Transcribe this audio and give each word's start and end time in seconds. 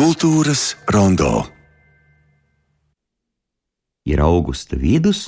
Kultūras 0.00 0.78
rondo 0.88 1.42
ir 4.08 4.22
augusta 4.24 4.78
vidus, 4.80 5.26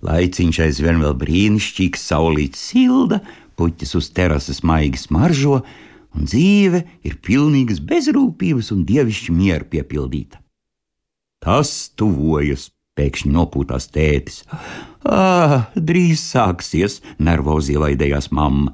laiciņš 0.00 0.60
aizvien 0.64 1.02
vēl 1.02 1.12
brīnišķīgs, 1.20 2.06
saulīts 2.08 2.62
silda, 2.70 3.18
puķis 3.60 3.92
uz 3.98 4.06
terases 4.16 4.62
maigi 4.64 5.02
smaržo, 5.02 5.58
un 6.16 6.24
dzīve 6.24 6.80
ir 7.04 7.18
pilnīgas 7.20 7.82
bezrūpības 7.84 8.72
un 8.72 8.86
dievišķa 8.88 9.34
miera 9.36 9.68
piepildīta. 9.68 10.40
Tas 11.44 11.74
tuvojas, 11.92 12.70
pēkšņi 12.96 13.34
nopūtās 13.34 13.90
tētis. 13.92 14.40
Ah, 15.04 15.68
drīz 15.76 16.24
sāksies, 16.30 17.02
nervozi 17.20 17.76
ievaidējās 17.76 18.32
mamma. 18.32 18.72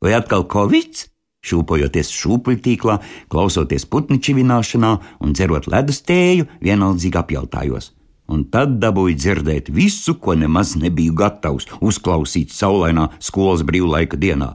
Vai 0.00 0.16
atkal 0.16 0.48
covid? 0.48 1.04
Šūpojoties 1.46 2.10
šūpuļtīklā, 2.10 2.96
klausoties 3.30 3.86
putnu 3.86 4.18
čivināšanā 4.18 4.96
un 5.22 5.36
dzerot 5.36 5.70
ledus 5.70 6.02
tēju, 6.06 6.48
vienaldzīgi 6.64 7.22
apjautājos 7.22 7.92
un 8.32 8.44
tad 8.50 8.78
dabūju 8.82 9.16
dzirdēt 9.16 9.70
visu, 9.74 10.16
ko 10.18 10.34
nemaz 10.38 10.74
nebiju 10.78 11.14
gatavs 11.16 11.68
uzklausīt 11.80 12.54
saulainā 12.54 13.10
skolas 13.22 13.62
brīvlaika 13.66 14.18
dienā. 14.20 14.54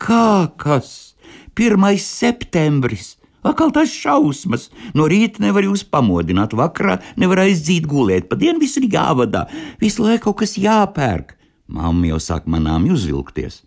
Kā 0.00 0.48
kas? 0.60 1.14
1. 1.54 1.84
septembris! 2.00 3.14
Akal 3.44 3.74
tas 3.76 3.92
šausmas! 3.92 4.70
No 4.96 5.04
rīta 5.10 5.42
nevar 5.44 5.66
jūs 5.66 5.84
pamodināt, 5.84 6.56
vakarā 6.56 6.98
nevar 7.20 7.44
aizdzīt 7.44 7.86
gulēt, 7.88 8.30
pa 8.30 8.40
dienu 8.40 8.62
viss 8.62 8.80
ir 8.80 8.88
jāvadā, 8.88 9.44
visu 9.80 10.06
laiku 10.06 10.30
kaut 10.30 10.40
kas 10.42 10.56
jāpērk. 10.56 11.36
Mamma 11.68 12.14
jau 12.14 12.20
sāk 12.20 12.48
manām 12.48 12.88
uzvilkties. 12.92 13.62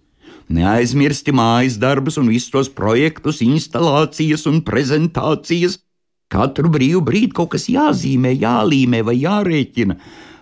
Neaizmirsti 0.48 1.34
mājas 1.36 1.76
darbus 1.82 2.18
un 2.22 2.30
visus 2.32 2.54
tos 2.54 2.70
projektus, 2.72 3.42
instalācijas 3.44 4.48
un 4.48 4.62
prezentācijas, 4.68 5.82
Katru 6.28 6.68
brīvu 6.68 7.00
brīdi 7.08 7.32
kaut 7.36 7.54
kas 7.54 7.70
jāzīmē, 7.72 8.34
jālīmē 8.36 9.00
vai 9.08 9.16
jārēķina. 9.22 9.96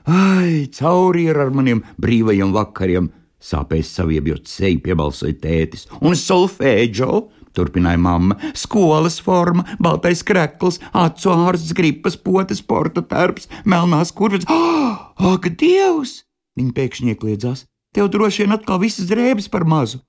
Ai, 0.09 0.65
cauri 0.73 1.27
ir 1.29 1.37
ar 1.43 1.51
maniem 1.53 1.83
brīvajiem 2.01 2.53
vakariem, 2.55 3.11
sāpēs 3.41 3.91
saviebjot 3.99 4.49
seju, 4.49 4.81
piebalsoja 4.85 5.37
tētis, 5.43 5.85
un 6.01 6.17
solfēģo. 6.17 7.25
Turpināja 7.55 8.01
mamma. 8.01 8.35
Skolas 8.57 9.15
forma, 9.23 9.63
baltais 9.79 10.25
krekls, 10.27 10.81
acu 10.91 11.31
ārsts, 11.31 11.71
gripas, 11.77 12.17
potes, 12.19 12.59
sporta 12.59 13.05
tērps, 13.05 13.47
melnās 13.63 14.11
kurves. 14.11 14.43
Oh, 14.51 15.13
ak, 15.31 15.47
Dievs! 15.61 16.25
Viņa 16.59 16.75
pēkšņi 16.75 17.13
iekļiedzās. 17.13 17.63
Tev 17.95 18.09
droši 18.11 18.43
vien 18.43 18.51
atkal 18.51 18.81
visas 18.81 19.07
drēbes 19.07 19.45
par 19.47 19.63
mazu. 19.63 20.01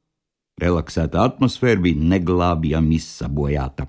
Relaksēta 0.58 1.22
atmosfēra 1.22 1.78
bija 1.84 2.08
neglābjami 2.14 2.96
izsabojāta. 2.98 3.86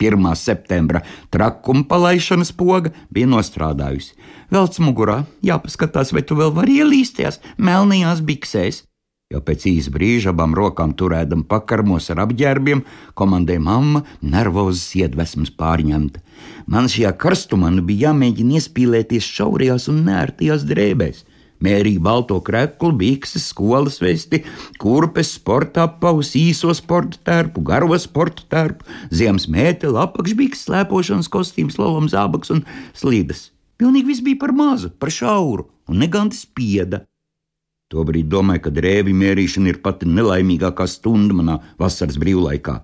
1. 0.00 0.28
septembra 0.40 1.02
trakuma 1.32 1.84
palaišanas 1.88 2.54
poga 2.56 2.94
bija 3.12 3.28
nostrādājusi. 3.28 4.16
Velc 4.52 4.80
mugurā, 4.80 5.18
jāpaskatās, 5.44 6.14
vai 6.16 6.24
tu 6.24 6.38
vēl 6.40 6.54
vari 6.56 6.78
ielīsties 6.80 7.40
melnajās 7.58 8.24
biksēs. 8.24 8.82
Jau 9.32 9.42
pēc 9.44 9.68
īsa 9.68 9.92
brīža 9.92 10.32
abām 10.32 10.56
rokām 10.56 10.96
turēdam 10.96 11.44
pakarmos 11.44 12.08
ar 12.14 12.24
apģērbiem, 12.24 12.84
komandēja 13.18 13.60
mamma, 13.60 14.04
nervozas 14.22 14.88
iedvesmas 14.96 15.52
pārņemta. 15.52 16.24
Man 16.72 16.88
šajā 16.88 17.12
karstumā 17.20 17.74
nu 17.74 17.84
bija 17.84 18.12
jāmēģina 18.12 18.60
iespīlēties 18.60 19.32
šaurajās 19.36 19.90
un 19.92 20.06
nērtajās 20.08 20.64
drēbēs 20.70 21.24
mērīja 21.64 22.02
balto 22.02 22.38
kreklu, 22.44 22.92
bikses, 22.96 23.48
skolas 23.52 23.98
vesti, 24.02 24.42
kurpes, 24.82 25.34
sporta 25.38 25.86
apaus, 25.86 26.34
īso 26.38 26.72
sporta 26.76 27.20
tērpu, 27.26 27.64
garo 27.66 27.96
sporta 28.02 28.46
tērpu, 28.52 28.86
ziemas 29.14 29.48
mēteli, 29.52 29.98
apakšbiks, 30.02 30.66
slēpošanas 30.68 31.30
kostīms, 31.32 31.78
lolam 31.80 32.10
zābaks 32.12 32.52
un 32.54 32.64
slīdes. 32.96 33.50
Pilnīgi 33.76 34.08
viss 34.08 34.24
bija 34.24 34.40
par 34.40 34.54
mazu, 34.56 34.90
par 34.90 35.12
šauru, 35.12 35.68
un 35.88 36.00
neganti 36.00 36.38
spieda. 36.38 37.04
Tobrīd 37.92 38.26
domāju, 38.32 38.64
ka 38.64 38.74
drēbi 38.74 39.12
mērīšana 39.14 39.70
ir 39.70 39.80
pati 39.84 40.08
nelaimīgākā 40.10 40.88
stunda 40.90 41.36
manā 41.38 41.60
vasaras 41.78 42.16
brīvlaikā. 42.18 42.80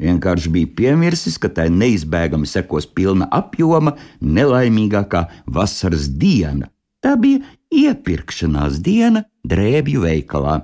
Vienkārši 0.00 0.50
bija 0.54 0.70
piemirsis, 0.78 1.36
ka 1.38 1.50
tai 1.52 1.68
neizbēgami 1.70 2.48
sekos 2.48 2.88
pilna 2.88 3.28
apjoma, 3.36 3.94
nelaimīgākā 4.24 5.26
vasaras 5.46 6.08
diena. 6.08 6.70
Tā 7.00 7.14
bija 7.20 7.40
iepirkšanās 7.72 8.80
diena 8.84 9.24
drēbju 9.48 10.04
veikalā. 10.04 10.60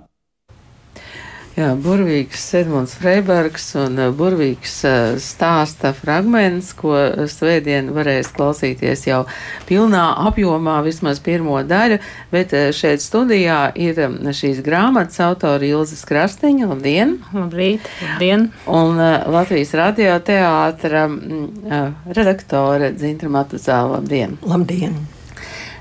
Jā, 1.57 1.71
burvīgs 1.81 2.43
Edmunds 2.59 2.93
Freibergs 3.01 3.71
un 3.81 3.95
uh, 3.97 4.11
burvīgs 4.13 4.75
uh, 4.85 5.15
stāsta 5.17 5.95
fragments, 5.97 6.75
ko 6.77 6.93
svētdien 7.33 7.89
varēs 7.97 8.29
klausīties 8.37 9.07
jau 9.09 9.23
pilnā 9.65 10.03
apjomā, 10.29 10.77
vismaz 10.85 11.23
pirmo 11.25 11.57
daļu, 11.65 11.97
bet 12.35 12.53
uh, 12.53 12.69
šeit 12.77 13.01
studijā 13.01 13.71
ir 13.73 14.03
um, 14.05 14.21
šīs 14.37 14.61
grāmatas 14.69 15.25
autori 15.25 15.73
Ilzas 15.73 16.05
Krastiņa, 16.05 16.69
labdien! 16.75 17.19
Labrīt, 17.33 17.89
labdien! 18.05 18.51
Un 18.69 19.01
Latvijas 19.01 19.73
radioteātra 19.81 21.09
mm, 21.09 22.13
redaktore 22.13 22.93
Dzintra 23.01 23.33
Matuzāla, 23.33 23.97
labdien! 23.97 24.37
Labdien! 24.45 25.16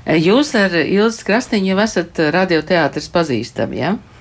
Jūs 0.06 0.52
ar 0.54 0.74
Ilzi 0.84 1.24
Krastiņu 1.26 1.72
jau 1.72 1.80
esat 1.82 2.20
radioteātris 2.34 3.10
pazīstami, 3.10 3.80
jā? 3.80 3.96
Ja? 3.96 4.16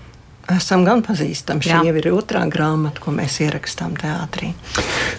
Esam 0.53 0.83
gan 0.85 1.01
pazīstami. 1.01 1.63
Šī 1.65 1.87
jau 1.87 1.93
ir 1.97 2.07
otrā 2.13 2.43
grāmata, 2.53 3.01
ko 3.01 3.09
mēs 3.15 3.39
ierakstām 3.41 3.95
teātrī. 3.97 4.51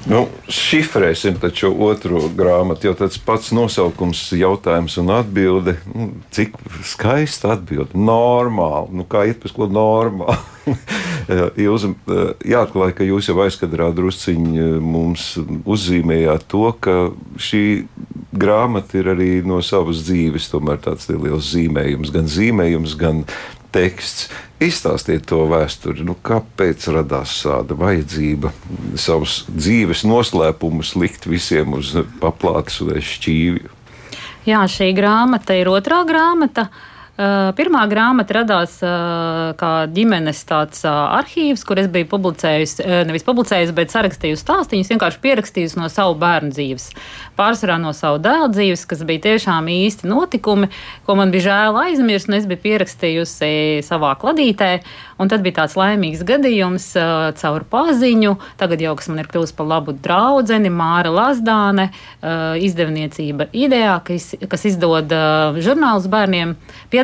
Nu, 0.06 0.28
šifrēsim 0.47 1.41
taču 1.43 1.72
otru 1.82 2.28
grāmatu, 2.38 2.87
jo 2.87 2.94
tas 3.00 3.19
pats 3.19 3.50
nosaukums, 3.56 4.22
jautājums 4.38 4.94
un 5.03 5.10
atbilde. 5.16 5.77
Nu, 5.91 6.12
cik 6.34 6.54
skaista 6.87 7.56
atbilde. 7.56 7.98
Normāli. 7.98 8.94
Nu, 9.00 9.06
kā 9.10 9.25
iet 9.27 9.43
pēc 9.43 9.56
ko 9.56 9.66
normāli? 9.66 10.38
Jūs 11.66 11.88
jāatklāj, 12.47 12.93
ka 12.94 13.06
jūs 13.06 13.27
jau 13.31 13.37
aizkadrā 13.43 13.88
drusciņi 13.94 14.62
eh, 14.62 14.72
mums 14.83 15.33
uzzīmējāt 15.66 16.47
to, 16.53 16.69
ka 16.78 16.97
šī 17.43 17.62
grāmata 18.33 18.99
ir 19.01 19.13
arī 19.15 19.31
no 19.47 19.61
savas 19.65 20.03
dzīves, 20.07 20.51
tomēr 20.53 20.81
tāds 20.85 21.09
liels 21.11 21.53
zīmējums, 21.53 22.13
gan 22.15 22.31
zīmējums, 22.31 22.97
gan 23.01 23.23
teksts. 23.75 24.29
Izstāstiet 24.63 25.27
to 25.29 25.43
vēsturi, 25.51 26.05
nu, 26.07 26.15
kāpēc 26.25 26.89
radās 26.95 27.35
tāda 27.45 27.77
vajadzība 27.77 28.55
savus 28.97 29.43
dzīves 29.53 30.07
noslēpumus 30.09 30.95
likt 30.97 31.29
visiem 31.29 31.77
uz 31.77 31.93
paplātes 32.23 32.81
un 32.81 32.97
šķīvju. 32.97 33.75
Jā, 34.47 34.63
šī 34.71 34.93
grāmata 34.97 35.59
ir 35.59 35.69
otrā 35.69 36.05
grāmata. 36.09 36.71
Uh, 36.71 36.96
pirmā 37.16 37.82
grāmata 37.88 38.34
radās 38.37 38.77
kā 39.56 39.71
ģimenes 39.88 40.43
tāds 40.49 40.82
arhīvs, 40.87 41.65
kur 41.65 41.81
es 41.81 41.88
biju 41.93 42.09
publicējusi, 42.10 42.84
nevis 43.09 43.25
publicējusi, 43.27 43.75
bet 43.77 43.94
sarakstījusi 43.94 44.44
stāstījumus, 44.44 44.93
vienkārši 44.93 45.22
pierakstījusi 45.25 45.81
no 45.81 45.88
savu 45.93 46.19
bērnu 46.21 46.53
dzīves. 46.53 46.91
Pārsvarā 47.37 47.78
no 47.81 47.93
savu 47.97 48.21
dēlu 48.25 48.50
dzīves, 48.53 48.84
kas 48.88 49.04
bija 49.09 49.25
tiešām 49.31 49.69
īsti 49.72 50.09
notikumi, 50.09 50.69
ko 51.09 51.16
man 51.19 51.32
bija 51.32 51.49
žēl 51.49 51.81
aizmirst, 51.87 52.28
un 52.31 52.38
es 52.38 52.49
biju 52.49 52.62
pierakstījusi 52.65 53.84
savā 53.87 54.12
kladītē. 54.21 54.71
Un 55.16 55.31
tad 55.33 55.41
bija 55.41 55.62
tāds 55.62 55.78
laimīgs 55.81 56.21
gadījums 56.28 56.91
caur 57.41 57.65
paziņu, 57.72 58.34
tagad 58.60 58.83
jau 58.84 58.93
kas 58.98 59.09
man 59.09 59.22
ir 59.22 59.31
kļuvis 59.33 59.54
par 59.56 59.71
labu 59.71 59.94
draugu, 59.97 60.44
Māra 60.77 61.09
Lazdāne, 61.09 61.87
izdevniecība 62.60 63.47
idejā, 63.56 63.94
kas, 64.04 64.34
kas 64.50 64.66
izdod 64.69 65.09
žurnālus 65.65 66.10
bērniem, 66.12 66.53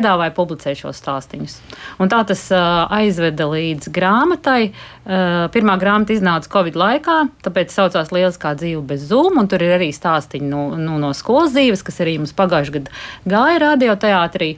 piedāvāja 0.03 0.33
publicēt 0.35 0.81
šos 0.81 0.99
stāstīņus. 0.99 1.57
Un 2.03 2.11
tā 2.11 2.21
tas 2.27 2.43
uh, 2.51 2.85
aizveda 2.91 3.47
līdz 3.47 3.91
grāmatai. 3.93 4.73
Uh, 5.03 5.47
pirmā 5.53 5.77
grāmata 5.79 6.15
iznāca 6.15 6.51
Covid 6.51 6.77
laikā, 6.79 7.17
tāpēc 7.43 7.73
saucās 7.73 8.11
Lieliskā 8.15 8.53
dzīve 8.59 8.83
bez 8.93 9.07
zūmu, 9.09 9.43
un 9.43 9.51
tur 9.51 9.63
ir 9.63 9.75
arī 9.77 9.91
stāstīņi 9.95 10.49
no, 10.49 10.63
no, 10.79 10.99
no 11.01 11.11
skolas 11.15 11.55
dzīves, 11.55 11.83
kas 11.83 12.01
arī 12.03 12.17
mums 12.21 12.35
pagājušajā 12.37 12.79
gadā 12.79 13.03
gāja 13.27 13.61
radioteātrī. 13.67 14.55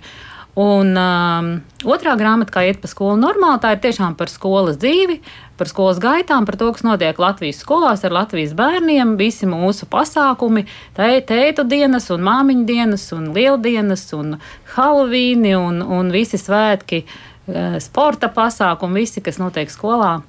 Un 0.56 0.94
um, 0.96 1.48
otrā 1.84 2.14
grāmata, 2.16 2.54
kā 2.56 2.62
iet 2.64 2.78
pa 2.80 2.88
skolu 2.88 3.18
normāli, 3.20 3.60
tā 3.60 3.74
ir 3.76 3.82
tiešām 3.84 4.14
par 4.16 4.30
skolas 4.32 4.78
dzīvi, 4.80 5.18
par 5.60 5.68
skolas 5.68 6.00
gaitām, 6.00 6.46
par 6.48 6.56
to, 6.56 6.70
kas 6.72 6.86
notiek 6.88 7.20
Latvijas 7.20 7.60
skolās 7.60 8.06
ar 8.08 8.16
Latvijas 8.16 8.54
bērniem, 8.56 9.18
visi 9.20 9.50
mūsu 9.52 9.84
pasākumi, 9.92 10.64
teitu 10.96 11.66
dienas, 11.68 12.08
un 12.16 12.24
māmiņu 12.24 12.64
dienas, 12.72 13.10
un 13.16 13.34
lieldienas, 13.36 14.06
un 14.16 14.38
Halovīni, 14.78 15.58
un, 15.60 15.84
un 15.84 16.16
visi 16.16 16.40
svētki, 16.40 17.04
eh, 17.04 17.76
sporta 17.84 18.32
pasākumi, 18.32 19.04
visi, 19.04 19.24
kas 19.28 19.44
notiek 19.44 19.68
skolā. 19.68 20.22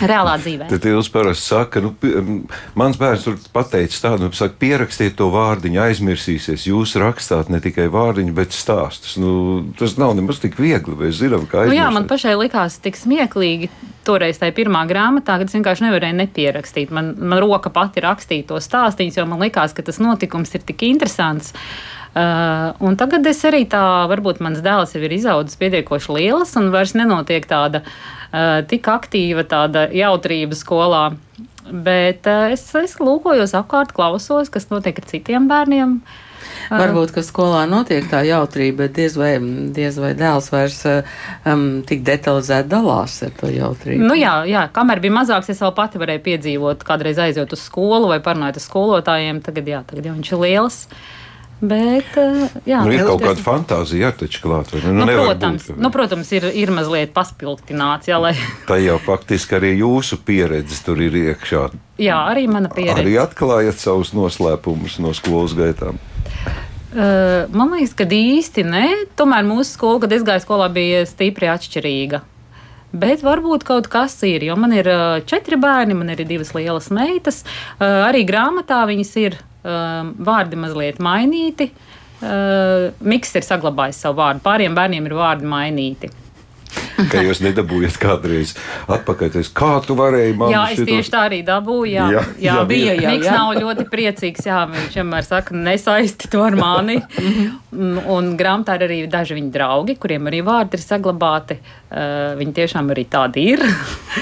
Reālā 0.00 0.36
dzīvē. 0.40 0.68
Tad 0.70 0.86
jūs 0.88 1.10
parasti 1.12 1.50
sakat, 1.50 1.86
nu, 1.86 2.40
mans 2.78 2.98
bērns 3.00 3.26
tur 3.26 3.36
pateicis 3.54 4.02
tādu, 4.02 4.28
nu, 4.28 4.36
saka, 4.36 4.56
pierakstiet 4.60 5.16
to 5.18 5.30
vārdiņu, 5.34 5.80
aizmirsīsies. 5.84 6.66
Jūs 6.70 6.96
rakstāt 7.00 7.52
ne 7.52 7.60
tikai 7.62 7.88
vārdiņu, 7.92 8.34
bet 8.36 8.56
stāstus. 8.56 9.16
Nu, 9.20 9.62
tas 9.78 9.96
nav 10.00 10.16
nemaz 10.18 10.42
tik 10.42 10.58
viegli. 10.60 10.96
Mēs 11.00 11.20
zinām, 11.22 11.46
kā 11.50 11.64
Nu, 11.64 11.70
aizmirst. 11.70 11.80
jā, 11.80 11.88
man 11.94 12.10
pašai 12.10 12.36
likās 12.40 12.80
tik 12.82 12.98
smieklīgi. 13.00 13.70
Toreiz 14.06 14.40
tajā 14.40 14.54
pirmā 14.56 14.86
grāmatā, 14.88 15.36
kad 15.38 15.50
es 15.50 15.54
vienkārši 15.54 15.84
nevarēju 15.86 16.16
nepierakstīt. 16.22 16.90
Man, 16.94 17.12
man 17.20 17.42
roka 17.42 17.68
pati 17.70 18.00
rakstīja 18.00 18.48
to 18.48 18.60
stāstījumus, 18.64 19.18
jo 19.20 19.26
man 19.28 19.42
likās, 19.44 19.76
ka 19.76 19.84
tas 19.84 20.00
notikums 20.00 20.54
ir 20.56 20.64
tik 20.64 20.86
interesants. 20.88 21.52
Uh, 21.52 21.99
un 22.14 22.96
tagad 22.98 23.26
es 23.30 23.42
arī 23.46 23.64
tā, 23.70 23.82
varbūt 24.10 24.40
mans 24.42 24.62
dēls 24.64 24.96
jau 24.96 25.02
ir 25.06 25.12
izaudzis 25.14 25.58
pietiekoši 25.60 26.16
liels 26.16 26.56
un 26.58 26.72
vairs 26.74 26.96
nenotiek 26.98 27.46
tāda 27.46 27.84
uh, 27.84 28.62
tik 28.66 28.88
aktīva 28.90 29.46
tāda 29.46 29.86
jautrība 29.94 30.58
skolā. 30.58 31.04
Bet 31.70 32.26
uh, 32.26 32.50
es, 32.50 32.64
es 32.74 32.98
lūkojos 32.98 33.54
apkārt, 33.54 33.94
klausos, 33.94 34.50
kas 34.50 34.66
notiek 34.72 34.98
ar 34.98 35.06
citiem 35.06 35.46
bērniem. 35.50 36.00
Varbūt, 36.70 37.12
ka 37.14 37.22
skolā 37.24 37.62
notiek 37.70 38.06
tā 38.10 38.20
jautrība, 38.26 38.84
bet 38.84 38.96
diez 38.98 39.14
vai, 39.18 39.32
diez 39.74 39.96
vai 40.02 40.10
dēls 40.18 40.50
vairs 40.52 40.80
um, 40.86 41.64
tik 41.86 42.02
detalizēti 42.06 42.70
dalās 42.70 43.16
ar 43.26 43.32
to 43.38 43.50
jautrību. 43.50 44.02
Nu, 44.06 44.16
jā, 44.18 44.34
jā, 44.50 44.66
kamēr 44.74 45.02
bija 45.02 45.16
mazāks, 45.20 45.50
es 45.50 45.62
vēl 45.62 45.72
pati 45.78 46.02
varēju 46.02 46.24
piedzīvot, 46.26 46.84
kādreiz 46.86 47.22
aiziet 47.22 47.54
uz 47.54 47.64
skolu 47.64 48.10
vai 48.10 48.20
parunāt 48.24 48.58
ar 48.58 48.66
skolotājiem. 48.66 49.42
Tagad, 49.46 49.72
jā, 49.72 49.82
tagad 49.88 50.10
jau 50.10 50.14
viņš 50.18 50.34
ir 50.34 50.44
liels. 50.44 50.80
Bet, 51.60 52.06
eh, 52.16 52.48
jā, 52.64 52.80
Nu, 52.86 52.92
ir 52.94 53.02
kaut 53.04 53.20
kāda 53.20 53.42
fantāzija, 53.44 54.08
jā, 54.08 54.10
taču 54.22 54.40
klāt. 54.46 54.72
Nu, 54.80 55.04
nevar 55.04 55.34
protams, 55.34 55.66
būt, 55.68 55.80
nu, 55.84 55.90
protams 55.92 56.30
ir, 56.32 56.46
ir 56.56 56.72
mazliet 56.72 57.12
paspildināts. 57.12 58.08
Jā, 58.08 58.16
lai, 58.22 58.32
Tā 58.70 58.78
jau 58.80 58.96
faktiski 59.04 59.58
arī 59.58 59.74
jūsu 59.82 60.16
pieredze 60.24 60.80
tur 60.86 61.02
ir 61.04 61.18
iekšā. 61.20 61.66
jā, 62.00 62.16
arī 62.32 62.46
mana 62.48 62.72
pieredze. 62.72 63.04
Arī 63.04 63.18
atklājat 63.20 63.76
savus 63.82 64.14
noslēpumus 64.16 64.96
no 65.04 65.12
skolas 65.12 65.52
gaitām. 65.58 66.00
Uh, 66.90 67.44
man 67.54 67.70
liekas, 67.76 67.92
ka 67.94 68.08
īsti 68.08 68.64
nē. 68.66 68.86
Tomēr 69.20 69.44
mūsu 69.46 69.76
skola, 69.76 70.00
kad 70.02 70.16
es 70.16 70.24
gāju 70.26 70.42
skolā, 70.42 70.66
bija 70.72 71.04
stipri 71.06 71.46
atšķirīga. 71.52 72.22
Bet 72.90 73.20
varbūt 73.22 73.62
kaut 73.68 73.86
kas 73.86 74.16
ir, 74.26 74.42
jo 74.48 74.56
man 74.58 74.72
ir 74.74 74.88
uh, 74.90 75.20
četri 75.22 75.60
bērni, 75.60 75.94
man 75.94 76.10
ir 76.10 76.24
divas 76.26 76.50
lielas 76.56 76.88
meitas. 76.90 77.44
Uh, 77.76 78.08
arī 78.08 78.24
grāmatā 78.26 78.80
viņas 78.88 79.12
ir 79.22 79.38
vārdi 79.64 80.56
mazliet 80.56 80.98
mainīti. 81.02 81.70
Uh, 82.20 82.90
Miks 83.00 83.32
ir 83.38 83.44
saglabājis 83.46 84.02
savu 84.04 84.18
vārdu. 84.20 84.42
Pāriem 84.44 84.74
bērniem 84.76 85.06
ir 85.08 85.14
vārdi 85.16 85.48
mainīti. 85.48 86.10
Ka 87.10 87.18
jūs 87.24 87.40
nedabūjat 87.42 87.96
kādreiz 87.98 88.52
atpakaļ. 88.92 89.30
Teiks, 89.34 89.48
kā 89.56 89.70
tu 89.86 89.96
varēji 89.98 90.34
man 90.38 90.52
Jā, 90.52 90.60
es 90.70 90.78
šito- 90.78 90.90
tieši 90.92 91.10
tā 91.14 91.22
arī 91.30 91.38
dabūju. 91.46 91.88
Jā, 91.94 92.04
Jā, 92.12 92.20
jā, 92.36 92.44
jā, 92.44 92.66
bija. 92.68 92.92
bija. 92.92 92.94
Jā, 93.00 93.14
Miks 93.14 93.26
Jā. 93.26 93.32
nav 93.38 93.54
ļoti 93.56 93.86
priecīgs. 93.90 94.44
Jā, 94.46 94.58
viņš 94.68 94.98
vienmēr 95.00 95.24
saka, 95.26 95.56
nesaisti 95.56 96.30
to 96.30 96.44
ar 96.44 96.54
mani. 96.60 97.00
un, 97.72 97.98
un 98.04 98.30
grāmatā 98.38 98.76
ir 98.78 98.86
arī 98.86 99.00
daži 99.10 99.34
viņa 99.40 99.50
draugi, 99.56 99.96
kuriem 99.98 100.28
arī 100.30 100.44
vārdi 100.46 100.76
ir 100.78 100.84
saglabāti. 100.84 101.58
Uh, 101.90 102.36
viņi 102.38 102.54
tiešām 102.60 102.92
arī 102.94 103.06
tādi 103.08 103.48
ir. 103.56 103.64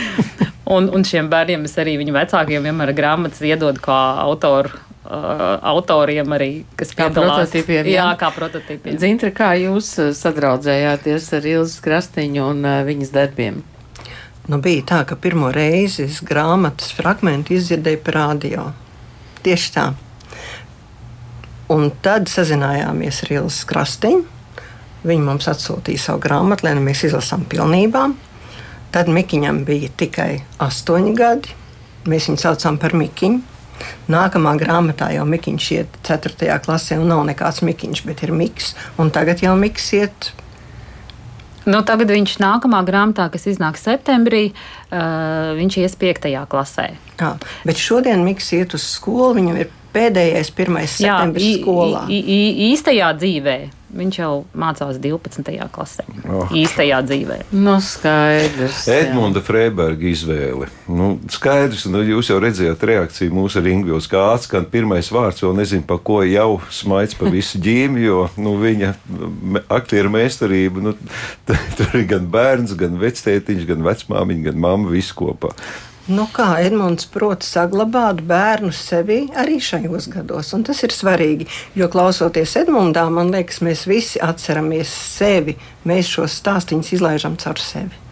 un, 0.76 0.88
un 0.94 1.04
šiem 1.04 1.28
bērniem 1.28 1.66
es 1.68 1.74
arī 1.82 1.98
viņu 2.00 2.14
vecākiem 2.14 2.62
vienmēr 2.70 2.94
grāmatas 2.96 3.42
iedodu 3.42 3.82
kā 3.82 3.98
autoru. 4.22 4.70
Uh, 5.08 5.56
autoriem 5.64 6.32
arī, 6.36 6.48
kas 6.76 6.90
Kā 6.92 7.06
piedalās. 7.06 7.46
prototipiem, 7.48 7.86
Jā, 7.88 8.02
jā. 8.10 8.16
kā 8.20 8.28
prototipiem. 8.34 8.98
Zintra, 9.00 9.30
kā 9.32 9.52
jūs 9.56 9.92
uh, 10.02 10.10
sadraudzējāties 10.12 11.28
ar 11.38 11.46
Ilzas 11.48 11.78
Krastīņu 11.84 12.42
un 12.44 12.60
uh, 12.66 12.80
viņas 12.84 13.12
darbiem? 13.14 13.62
Nu, 14.48 14.58
bija 14.64 14.82
tā, 14.90 14.98
ka 15.08 15.16
pirmo 15.16 15.48
reizi 15.54 16.04
es 16.08 16.18
grāmatas 16.24 16.90
fragment 16.96 17.48
izdzirdēju 17.54 18.02
par 18.04 18.18
radio. 18.18 18.66
Tieši 19.46 19.72
tā. 19.78 19.86
Un 21.72 21.90
tad 22.04 22.28
sazinājāmies 22.32 23.22
ar 23.24 23.34
Ilzu 23.38 23.66
Krastiņu. 23.68 24.24
Viņa 25.08 25.24
mums 25.24 25.48
atsūtīja 25.48 26.00
savu 26.08 26.20
grāmatu, 26.24 26.66
lai 26.66 26.74
nu 26.76 26.82
mēs 26.84 27.04
izlasām 27.06 27.44
pilnībā. 27.48 28.08
Tad 28.92 29.08
Mikiņam 29.12 29.62
bija 29.68 29.88
tikai 30.00 30.32
astoņi 30.64 31.12
gadi. 31.16 31.54
Mēs 32.08 32.28
viņu 32.28 32.40
saucām 32.44 32.80
par 32.82 32.96
Mikiņu. 32.98 33.56
Nākamā 34.10 34.56
grāmatā 34.60 35.12
jau 35.14 35.24
Mikiņš 35.28 35.70
iet 35.76 35.96
4. 36.08 36.58
klasē, 36.64 36.98
un 36.98 37.10
nav 37.12 37.24
nekāds 37.28 37.62
Mikiņš, 37.66 38.04
bet 38.08 38.24
ir 38.26 38.34
Miks. 38.34 38.74
Un 38.98 39.12
tagad 39.14 39.44
jau 39.44 39.56
Miks 39.58 39.92
iet 39.98 40.32
Nu, 41.68 41.82
tagad 41.84 42.08
viņš 42.08 42.38
nākamā 42.40 42.80
grāmatā, 42.86 43.26
kas 43.32 43.44
iznāks 43.50 43.82
septembrī, 43.84 44.54
uh, 44.54 45.52
viņš 45.58 45.76
ies 45.82 45.96
piektajā 46.00 46.46
klasē. 46.48 46.86
Jā, 47.18 47.34
bet 47.68 47.80
šodien 47.82 48.22
Mikls 48.24 48.48
iet 48.56 48.76
uz 48.78 48.86
skolu. 48.88 49.34
Viņam 49.36 49.58
ir 49.60 49.68
pēdējais, 49.94 50.52
1. 50.54 50.86
septembris 50.98 51.44
ī- 51.44 51.58
skolā. 51.62 52.04
īstajā 52.72 53.10
dzīvē. 53.18 53.58
Viņš 53.88 54.16
jau 54.20 54.32
mācās 54.52 54.98
12. 55.00 55.48
klasē. 55.72 56.04
Oh. 56.28 56.50
Īstajā 56.52 56.98
dzīvē. 57.08 57.38
Nu, 57.56 57.78
skaidrs. 57.80 58.82
jā. 58.84 58.98
Edmunda 59.06 59.40
Freiberga 59.40 60.04
izvēle. 60.10 60.68
Nu, 60.92 61.14
skaidrs, 61.32 61.86
nu, 61.88 62.02
jūs 62.04 62.28
jau 62.28 62.36
redzējāt 62.44 62.84
reakciju 62.84 63.32
mūsu 63.32 63.62
ringos, 63.64 64.06
kā 64.12 64.26
atskan 64.34 64.66
pirmais 64.68 65.08
vārds, 65.08 65.40
vēl 65.40 65.56
nezinu, 65.56 65.86
pa 65.88 65.96
ko 65.96 66.20
jau 66.28 66.60
smaids 66.68 67.16
pa 67.16 67.32
visu 67.32 67.56
ģīmi, 67.64 68.04
jo 68.04 68.26
nu, 68.36 68.58
viņa 68.60 68.92
aktieru 69.72 70.12
meistarība, 70.12 70.84
nu, 70.84 70.92
tur 71.48 71.96
ir 71.96 72.04
gan 72.12 72.28
bērns, 72.28 72.76
gan 72.76 73.00
vectētiņš, 73.00 73.64
gan 73.72 73.88
vecmāmiņa, 73.88 74.50
gan 74.50 74.60
mamma, 74.68 74.92
viss 74.92 75.16
kopā. 75.16 75.54
Nu, 76.08 76.24
kā 76.32 76.54
Edmunds 76.64 77.04
prot 77.12 77.44
saglabāt 77.44 78.22
bērnu 78.24 78.70
sevi 78.72 79.26
arī 79.36 79.58
šajos 79.60 80.08
gados, 80.08 80.54
un 80.56 80.64
tas 80.64 80.80
ir 80.86 80.94
svarīgi. 80.94 81.44
Jo 81.76 81.90
klausoties 81.92 82.56
Edmundā, 82.62 83.04
man 83.12 83.28
liekas, 83.34 83.60
mēs 83.60 83.84
visi 83.90 84.22
atceramies 84.24 84.88
sevi. 84.88 85.58
Mēs 85.88 86.08
šos 86.16 86.38
stāstīņus 86.40 86.94
izlaižam 86.96 87.36
caur 87.40 87.60
sevi. 87.60 88.06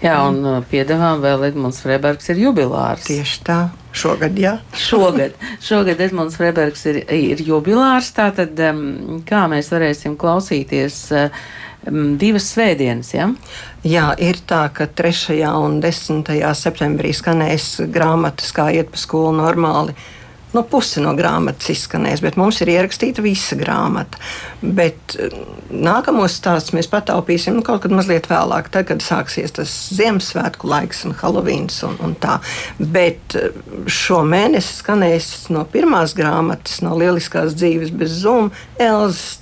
Jā, 0.00 0.16
un 0.26 0.40
uh, 0.40 0.56
piedāvām 0.70 1.20
vēl 1.22 1.50
Edmunds 1.50 1.82
Freibergs 1.84 2.32
ir 2.32 2.40
jubilārs. 2.46 3.04
Tieši 3.06 3.42
tā, 3.46 3.58
šogad, 3.92 4.40
jā. 4.40 4.56
Šogad, 4.88 5.36
šogad 5.62 6.00
Edmunds 6.00 6.40
Freibergs 6.40 6.86
ir, 6.90 7.02
ir 7.12 7.44
jubilārs, 7.44 8.10
tātad 8.16 8.56
um, 8.70 9.20
kā 9.28 9.44
mēs 9.52 9.70
varēsim 9.74 10.16
klausīties 10.20 11.02
uh, 11.12 11.44
divas 12.20 12.50
svētdienas, 12.54 13.14
ja? 13.14 13.30
Jā, 13.86 14.10
ir 14.20 14.40
tā, 14.48 14.66
ka 14.74 14.86
3. 14.86 15.40
un 15.56 15.80
10. 15.80 16.32
septembrī 16.58 17.12
skanēs 17.16 17.76
grāmatas, 17.92 18.52
kā 18.56 18.70
iet 18.76 18.92
pa 18.92 19.00
skolu 19.00 19.32
normāli. 19.40 19.96
Nu, 20.50 20.64
puse 20.66 20.98
no 20.98 21.12
grāmatas 21.14 21.68
izskanēs, 21.70 22.24
bet 22.24 22.34
mums 22.34 22.58
ir 22.58 22.72
ierakstīta 22.72 23.22
visa 23.22 23.54
grāmata. 23.54 24.18
Bet 24.60 25.14
nākamos 25.70 26.34
stāstus 26.40 26.74
mēs 26.74 26.90
pataupīsim 26.90 27.54
nu, 27.54 27.62
kaut 27.62 27.84
kad 27.84 27.94
mazliet 27.94 28.26
vēlāk, 28.28 28.72
tad, 28.74 28.88
kad 28.88 29.04
sāksies 29.04 29.54
tas 29.60 29.70
Ziemassvētku 29.94 30.66
laiks 30.68 31.04
un 31.06 31.14
Helovīns 31.22 31.78
un, 31.86 31.94
un 32.02 32.18
tā. 32.18 32.40
Bet 32.82 33.38
šo 33.86 34.24
mēnesi 34.26 34.80
skanēs 34.82 35.30
no 35.54 35.62
pirmās 35.70 36.18
grāmatas, 36.18 36.82
no 36.82 36.98
Lieliskās 36.98 37.54
dzīves 37.54 37.94
bez 37.94 38.18
zuma, 38.26 38.50
Elzas 38.82 39.38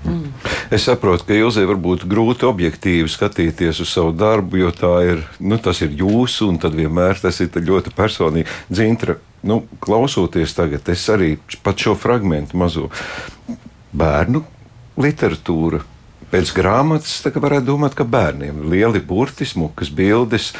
stāsti. 0.00 0.30
Es 0.70 0.84
saprotu, 0.86 1.24
ka 1.26 1.34
Ilzai 1.34 1.66
var 1.66 1.78
būt 1.80 2.06
grūti 2.08 2.46
objektīvi 2.46 3.08
skatīties 3.10 3.80
uz 3.82 3.90
savu 3.90 4.12
darbu, 4.12 4.60
jo 4.60 4.70
tā 4.70 4.92
ir, 5.06 5.24
nu, 5.40 5.58
tas 5.58 5.80
ir 5.82 5.90
jūsu, 5.90 6.48
un 6.48 6.58
tad 6.58 6.74
vienmēr 6.74 7.20
tas 7.20 7.40
ir 7.40 7.50
ļoti 7.50 7.92
personīgi. 7.96 8.48
Dzintra, 8.70 9.16
nu, 9.42 9.64
klausoties 9.80 10.54
tagad, 10.54 10.88
es 10.88 11.08
arī 11.10 11.38
pat 11.62 11.78
šo 11.78 11.96
fragment 11.98 12.54
mazo 12.54 12.90
bērnu 13.92 14.44
literatūru. 15.00 15.82
Pēc 16.30 16.52
grāmatas 16.54 17.16
varētu 17.26 17.66
domāt, 17.66 17.96
ka 17.98 18.06
bērniem 18.06 18.62
ir 18.62 18.70
lieli 18.70 19.00
burti, 19.02 19.44
smukas 19.44 19.90
bildes, 19.90 20.52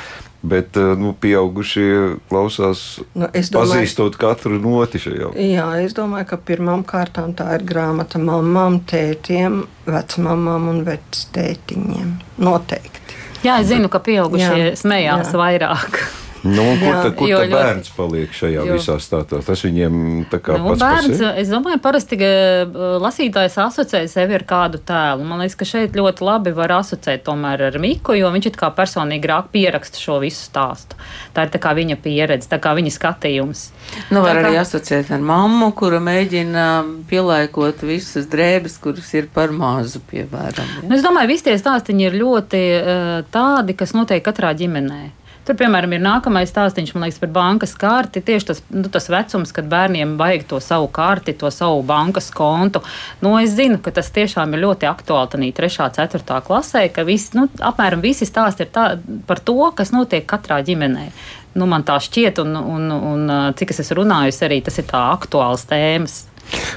bet 0.43 0.77
eh, 0.77 0.95
nu, 0.97 1.13
pieaugušie 1.21 2.17
klausās, 2.31 3.01
Nu, 3.15 3.29
es 3.33 3.51
domāju- 3.51 3.75
pazīstot 3.75 4.17
katru 4.21 4.61
noti 4.61 4.99
šajā. 4.99 5.33
Jā, 5.37 5.67
es 5.85 5.93
domāju, 5.95 6.27
ka 6.33 6.37
pirmām 6.37 6.85
kārtām 6.85 7.35
tā 7.37 7.51
ir 7.59 7.65
grāmata 7.69 8.19
mamām, 8.23 8.81
tētiem, 8.89 9.65
vecmāmām 9.87 10.69
un 10.73 10.85
vectētiņiem. 10.87 12.15
Noteikti. 12.39 12.99
Jā, 13.45 13.61
es 13.61 13.69
zinu, 13.73 13.89
ka 13.89 13.99
pieaugušie 14.05 14.71
Jā, 14.71 14.73
smējās 14.77 15.33
jā. 15.33 15.39
vairāk. 15.41 16.01
Nu, 16.43 16.63
kur 16.81 16.89
Jā, 16.89 17.03
tad, 17.05 17.15
kur 17.19 17.29
tad 17.29 17.51
ļoti- 17.51 17.53
bērns 17.53 17.91
paliek 17.97 18.31
šajā 18.33 18.63
jo- 18.65 18.77
visā 18.79 18.95
stāstā? 18.97 19.43
Tas 19.45 19.61
viņiem 19.61 20.25
tā 20.31 20.39
kā 20.41 20.57
Nu, 20.57 20.71
pats 20.71 20.81
bērns, 20.81 21.21
es 21.37 21.49
domāju, 21.53 21.81
parasti 21.85 22.17
uh, 22.17 22.97
lasītājs 23.03 23.59
asociē 23.61 24.09
sevi 24.09 24.35
ar 24.39 24.45
kādu 24.49 24.79
tēlu. 24.81 25.25
Man 25.29 25.41
liekas, 25.45 25.57
ka 25.61 25.65
šeit 25.69 25.93
ļoti 25.93 26.25
labi 26.25 26.55
var 26.57 26.69
asociēt 26.81 27.25
tomēr 27.27 27.67
ar 27.69 27.79
Miku, 27.79 28.17
jo 28.17 28.31
viņš 28.33 28.47
it 28.47 28.57
kā 28.57 28.71
personīgi 28.73 29.21
grāk 29.27 29.51
pieraksta 29.53 30.01
šo 30.01 30.17
visu 30.25 30.49
stāstu. 30.49 30.97
Tā 31.37 31.45
ir 31.45 31.53
tā 31.53 31.61
kā 31.61 31.75
viņa 31.77 31.99
pieredze, 32.01 32.49
tā 32.49 32.59
kā 32.59 32.73
viņa 32.75 32.91
skatījums. 32.97 33.69
Nu, 34.11 34.23
var 34.23 34.37
kā- 34.41 34.47
arī 34.49 34.57
asociēt 34.65 35.11
ar 35.13 35.21
mammu, 35.21 35.75
kura 35.77 36.01
mēģina 36.01 37.05
pielaikot 37.11 37.85
visas 37.85 38.27
drēbes, 38.33 38.81
kuras 38.81 39.13
ir 39.15 39.29
par 39.35 39.49
mazu, 39.53 40.01
piemēram. 40.11 40.89
Nu, 40.89 40.97
es 40.97 41.03
domāju, 41.05 41.29
visi 41.29 41.45
tie 41.45 41.59
stāstīņi 41.61 42.09
ir 42.09 42.13
ļoti 42.25 42.65
uh, 42.81 43.23
tādi, 43.31 43.77
kas 43.77 43.93
notiek 43.93 44.25
katrā 44.25 44.55
ģimenē. 44.57 45.11
Tur, 45.49 45.57
piemēram, 45.57 45.95
ir 45.97 46.03
nākamais 46.05 46.51
stāstījums, 46.53 46.93
man 46.95 47.07
liekas, 47.07 47.19
par 47.23 47.31
bankas 47.33 47.73
karti. 47.81 48.21
Tieši 48.25 48.49
tas, 48.51 48.61
nu, 48.75 48.85
tas 48.93 49.09
vecums, 49.09 49.55
kad 49.57 49.69
bērniem 49.73 50.13
vajag 50.21 50.45
to 50.51 50.61
savu 50.61 50.91
karti, 50.93 51.33
to 51.41 51.49
savu 51.55 51.81
bankas 51.87 52.29
kontu. 52.35 52.83
Nu, 53.25 53.33
es 53.41 53.55
zinu, 53.57 53.81
ka 53.81 53.95
tas 53.97 54.13
tiešām 54.13 54.53
ir 54.55 54.67
ļoti 54.67 54.89
aktuāli 54.91 55.33
tādā 55.33 55.51
3. 55.57 55.73
un 55.87 55.97
4. 55.97 56.41
klasē, 56.47 56.85
ka 56.93 57.07
visi, 57.09 57.33
nu, 57.39 57.49
apmēram 57.57 58.05
visi 58.05 58.29
stāsti 58.29 58.67
ir 58.67 58.73
tā, 58.75 58.87
par 59.27 59.41
to, 59.41 59.59
kas 59.77 59.95
notiek 59.97 60.29
katrā 60.29 60.61
ģimenē. 60.67 61.09
Nu, 61.57 61.67
man 61.67 61.83
tā 61.89 61.97
šķiet, 61.99 62.39
un, 62.45 62.55
un, 62.61 62.91
un 62.95 63.31
cik 63.59 63.73
es 63.73 63.81
esmu 63.83 64.03
runājusi, 64.05 64.45
arī 64.47 64.61
tas 64.63 64.77
ir 64.79 64.87
tā 64.93 65.09
aktuāls 65.17 65.65
tēmas. 65.73 66.27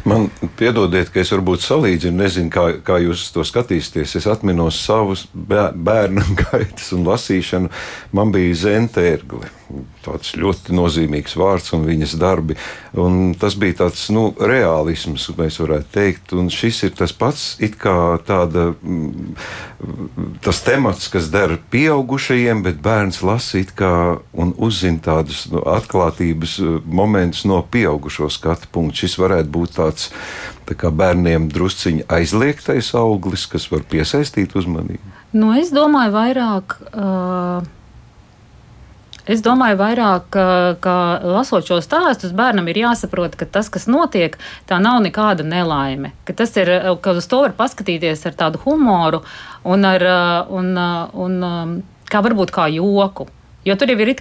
Man 0.10 0.30
piedodiet, 0.60 1.10
ka 1.13 1.22
es 1.24 1.32
varbūt 1.34 1.63
salīdzinu, 1.63 2.18
nezinu, 2.24 2.51
kā, 2.53 2.65
kā 2.86 3.00
jūs 3.03 3.30
to 3.36 3.46
skatīsieties. 3.48 4.18
Es 4.20 4.30
atminos 4.30 4.82
savus 4.84 5.25
bērnu 5.34 6.25
gaitas 6.44 6.92
un 6.96 7.08
lasīšanu. 7.08 7.72
Man 8.15 8.34
bija 8.36 8.62
zentērgli 8.68 9.51
tāds 10.03 10.34
ļoti 10.39 10.75
nozīmīgs 10.75 11.36
vārds 11.39 11.74
un 11.75 11.86
viņas 11.88 12.15
darbi. 12.22 12.58
Un 13.00 13.34
tas 13.39 13.56
bija 13.60 13.84
tāds 13.84 14.06
nu, 14.13 14.27
realisms, 14.38 15.30
mēs 15.38 15.60
varētu 15.62 15.89
teikt. 15.94 16.34
Un 16.38 16.50
šis 16.53 16.84
ir 16.88 16.96
tas 16.98 17.13
pats, 17.15 17.46
kā 17.80 17.96
tāda, 18.27 18.72
mm, 18.75 19.36
tas 20.46 20.62
temats, 20.65 21.10
kas 21.13 21.30
der 21.34 21.58
pieaugušajiem, 21.74 22.63
bet 22.65 22.82
bērns 22.84 23.22
lasa 23.25 23.63
un 24.34 24.53
uzzina 24.58 25.00
tādus 25.03 25.46
nu, 25.51 25.62
atklātības 25.70 26.58
eh, 26.60 26.80
momentus 26.86 27.46
no 27.50 27.62
pieaugušo 27.62 28.30
skatu 28.34 28.70
punktu. 28.72 29.03
Šis 29.03 29.20
varētu 29.22 29.53
būt 29.53 29.77
tāds 29.77 30.10
tā 30.68 30.77
kā 30.80 30.92
bērniem 30.94 31.50
drusciņi 31.51 32.08
aizliegtais 32.12 32.94
auglis, 32.98 33.46
kas 33.51 33.70
var 33.72 33.84
piesaistīt 33.89 34.56
uzmanību. 34.56 35.13
Nu, 35.34 35.53
es 35.58 35.74
domāju, 35.74 36.13
vairāk. 36.18 36.77
Uh 36.94 37.82
Es 39.24 39.39
domāju, 39.39 39.77
vairāk, 39.80 40.25
ka, 40.36 40.46
ka 40.84 40.96
lasot 41.24 41.63
šo 41.68 41.77
stāstus, 41.84 42.34
bērnam 42.36 42.68
ir 42.68 42.82
jāsaprot, 42.82 43.38
ka 43.39 43.48
tas, 43.48 43.70
kas 43.72 43.88
notiek, 43.88 44.36
tā 44.68 44.82
nav 44.84 45.00
nekāda 45.06 45.46
nelaime. 45.48 46.12
Ka 46.27 46.36
tas 46.42 46.51
ir, 46.60 46.72
ka 47.00 47.15
uz 47.15 47.30
to 47.32 47.39
var 47.46 47.56
paskatīties 47.56 48.25
ar 48.27 48.36
tādu 48.42 48.60
humoru 48.65 49.22
un, 49.63 49.88
ar, 49.88 50.03
un, 50.51 50.75
un 51.15 51.80
kā 52.12 52.24
varbūt 52.25 52.51
kā 52.51 52.68
joku. 52.75 53.30
Jo 53.63 53.75
tur 53.79 53.93
jau 53.93 54.00
ir 54.03 54.12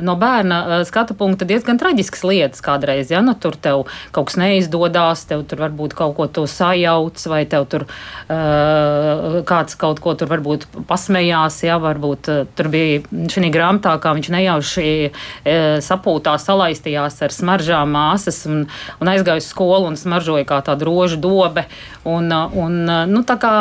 no 0.00 0.14
bērna 0.16 0.58
uh, 0.64 0.82
skatu 0.88 1.14
punkta 1.18 1.44
diezgan 1.48 1.78
traģiskas 1.80 2.24
lietas 2.24 2.62
kādreiz. 2.64 3.10
Ja? 3.12 3.20
Nu, 3.24 3.34
tur 3.34 3.56
tev 3.56 3.86
kaut 4.16 4.30
kas 4.30 4.38
neizdodas, 4.40 5.26
tev 5.28 5.44
tur 5.48 5.60
varbūt 5.66 5.96
kaut 5.98 6.16
ko 6.16 6.26
to 6.26 6.46
sajauc, 6.48 7.20
vai 7.28 7.42
tev 7.50 7.66
tur 7.68 7.84
uh, 7.84 9.40
kāds 9.48 9.76
kaut 9.80 10.00
ko 10.04 10.14
tur 10.18 10.30
varbūt 10.32 10.68
pasmējās. 10.88 11.60
Ja? 11.68 11.76
Varbūt 11.82 12.32
uh, 12.32 12.44
tur 12.56 12.70
bija 12.72 13.02
šī 13.04 13.52
grāmatā, 13.52 13.98
kā 14.00 14.14
viņš 14.16 14.32
nejauši 14.34 14.88
uh, 15.08 15.78
sapūtā 15.84 16.38
salaistījās 16.40 17.20
ar 17.26 17.34
smaržām 17.34 17.92
māsas 17.92 18.44
un, 18.48 18.64
un 19.02 19.12
aizgāja 19.12 19.42
uz 19.42 19.50
skolu 19.52 19.90
un 19.90 20.00
smaržoja 20.00 20.48
kā 20.48 20.62
tāda 20.64 20.88
rožu 20.88 21.20
dobe. 21.20 21.66
Un, 22.08 22.30
un, 22.32 22.76
nu, 23.10 23.20
tā, 23.26 23.36
kā, 23.40 23.52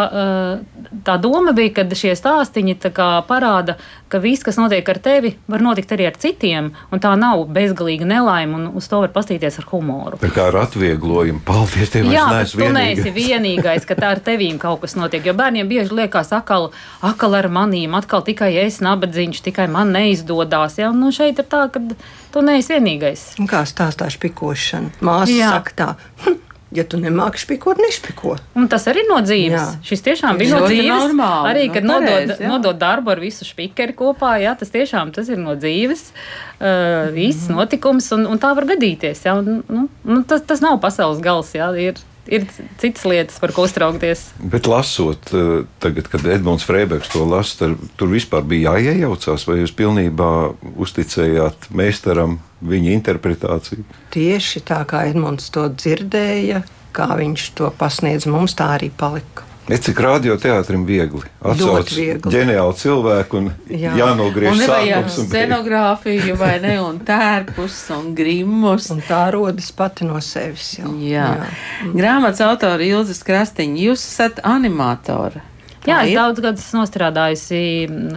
tā 1.03 1.15
doma 1.19 1.51
bija, 1.57 1.73
ka 1.81 1.97
šie 1.97 2.13
stāstiņi 2.15 2.77
parāda, 3.27 3.75
ka 4.07 4.21
viss, 4.23 4.45
kas 4.45 4.59
notiek 4.59 4.87
ar 4.87 4.99
tevi, 5.03 5.16
var 5.47 5.63
notikt 5.63 5.91
arī 5.95 6.07
ar 6.09 6.17
citiem, 6.21 6.69
un 6.93 7.01
tā 7.03 7.11
nav 7.19 7.43
bezgalīga 7.53 8.07
nelaime, 8.07 8.55
un 8.57 8.79
uz 8.79 8.87
to 8.89 9.01
var 9.03 9.11
pastīties 9.15 9.59
ar 9.61 9.67
humoru. 9.71 10.19
Tā 10.21 10.29
kā 10.33 10.47
ar 10.51 10.59
atvieglojumu, 10.63 11.41
paldies 11.47 11.93
Dievam, 11.93 12.13
Jā, 12.13 12.25
es 12.27 12.33
neesmu 12.35 12.63
vienīgais. 12.63 13.01
Tu 13.01 13.03
neesi 13.03 13.15
vienīgais, 13.15 13.87
ka 13.89 13.97
tā 13.99 14.13
ar 14.15 14.23
tevīm 14.23 14.59
kaut 14.61 14.81
kas 14.85 14.97
notiek, 14.99 15.25
jo 15.27 15.35
bērniem 15.37 15.69
bieži 15.69 15.97
liekas 16.01 16.33
akal, 16.35 16.71
akal 17.05 17.37
ar 17.39 17.49
manīm, 17.53 17.95
atkal 17.97 18.25
tikai 18.27 18.53
es 18.63 18.81
nabadzīņš, 18.85 19.43
tikai 19.49 19.69
man 19.71 19.93
neizdodas. 19.95 20.79
Ja? 20.81 20.91
Nu, 20.95 21.11
šeit 21.15 21.41
ir 21.41 21.47
tā, 21.49 21.67
ka 21.73 21.83
tu 22.33 22.43
neesi 22.45 22.75
vienīgais. 22.75 23.29
Kā 23.49 23.63
stāstā 23.69 24.09
špikošana? 24.13 24.97
Māsa 25.05 25.55
saka 25.57 25.77
tā. 25.77 26.37
Ja 26.75 26.83
tu 26.83 26.97
nemāki 26.99 27.39
špikot, 27.39 27.79
nešpiko. 27.79 28.33
Un 28.59 28.67
tas 28.67 28.83
arī 28.91 29.05
no 29.07 29.21
dzīves. 29.23 29.55
Jā. 29.55 29.85
Šis 29.87 30.03
tiešām 30.03 30.39
bija 30.39 30.57
no 30.57 30.67
dzīves. 30.67 30.89
Normāli, 30.89 31.51
arī, 31.53 31.61
kad 31.71 31.87
no 31.87 32.01
nu, 32.01 32.09
pareiz, 32.09 32.25
nodod, 32.27 32.41
jā. 32.43 32.49
nodod 32.51 32.81
darbu 32.81 33.13
ar 33.13 33.21
visu 33.23 33.47
špikeri 33.47 33.95
kopā, 33.95 34.33
jā, 34.43 34.51
tas 34.59 34.73
tiešām 34.73 35.13
tas 35.15 35.31
ir 35.31 35.39
no 35.39 35.55
dzīves. 35.55 36.09
Uh, 36.57 37.15
īsts 37.15 37.47
mm. 37.47 37.55
notikums, 37.55 38.09
un, 38.17 38.27
un 38.27 38.41
tā 38.43 38.51
var 38.57 38.67
gadīties. 38.67 39.23
Jā, 39.23 39.37
un, 39.39 39.61
nu, 39.63 39.85
nu, 40.03 40.19
tas, 40.27 40.43
tas 40.43 40.63
nav 40.65 40.81
pasaules 40.83 41.23
gals. 41.23 41.53
Jā, 41.55 41.69
ir, 41.79 42.03
ir 42.27 42.45
citas 42.77 43.05
lietas, 43.07 43.39
par 43.41 43.53
ko 43.55 43.65
uztraukties. 43.67 44.27
Bet 44.39 44.67
lasot, 44.69 45.31
eh, 45.33 45.65
tagad, 45.83 46.09
kad 46.11 46.25
Edmunds 46.25 46.65
Freibergs 46.67 47.11
to 47.13 47.25
lasa, 47.25 47.57
tur, 47.59 47.77
tur 47.97 48.11
vispār 48.11 48.45
bija 48.47 48.75
jāiejaucās, 48.77 49.47
vai 49.47 49.61
jūs 49.61 49.75
pilnībā 49.77 50.31
uzticējāt 50.77 51.69
meistaram 51.71 52.39
viņa 52.63 52.93
interpretāciju? 52.97 53.85
Tieši 54.13 54.63
tā 54.67 54.83
kā 54.89 55.05
Edmunds 55.09 55.49
to 55.53 55.67
dzirdēja, 55.69 56.63
kā 56.93 57.11
viņš 57.19 57.51
to 57.57 57.71
pasniedz 57.77 58.25
mums, 58.29 58.57
tā 58.57 58.73
arī 58.77 58.89
palika. 58.89 59.45
Ne 59.67 59.77
cik 59.83 59.99
radioteātrim 59.99 60.85
viegli. 60.87 61.25
Atcauc 61.43 61.89
ģeniāli 62.31 62.77
cilvēku 62.79 63.41
un 63.41 63.49
Jā. 63.67 63.97
jānogriež 63.99 64.53
un 64.53 64.61
sākums. 64.63 65.17
Un 65.19 65.27
scenogrāfiju 65.27 66.37
vai 66.39 66.53
ne, 66.63 66.77
un 66.79 67.01
tērpus 67.03 67.75
un 67.97 68.13
grimmus. 68.15 68.87
Un 68.95 69.03
tā 69.03 69.25
rodas 69.35 69.67
pati 69.75 70.07
no 70.07 70.21
sevis. 70.23 70.77
Jau. 70.79 70.93
Jā. 71.03 71.27
Jā. 71.41 71.91
Grāmatas 71.97 72.45
autori 72.47 72.87
Ilzas 72.93 73.19
Krastiņa, 73.27 73.83
jūs 73.89 74.07
esat 74.07 74.39
animatori. 74.47 75.43
Jā, 75.87 76.01
es 76.03 76.15
daudz 76.15 76.41
gadus 76.43 76.65
nostrādājusi 76.75 77.59